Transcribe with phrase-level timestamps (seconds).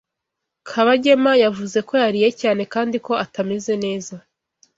[0.69, 4.15] Kabagema yavuze ko yariye cyane kandi ko atameze neza.